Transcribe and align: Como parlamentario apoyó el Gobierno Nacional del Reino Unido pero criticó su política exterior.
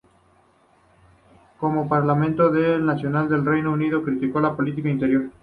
Como 1.59 1.87
parlamentario 1.87 2.47
apoyó 2.47 2.59
el 2.59 2.63
Gobierno 2.69 2.85
Nacional 2.87 3.29
del 3.29 3.45
Reino 3.45 3.71
Unido 3.71 4.01
pero 4.03 4.17
criticó 4.17 4.41
su 4.41 4.55
política 4.55 4.89
exterior. 4.89 5.29